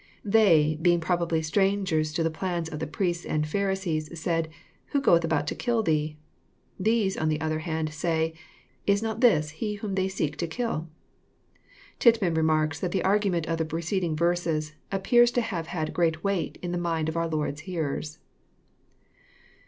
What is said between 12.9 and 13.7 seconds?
the argument of the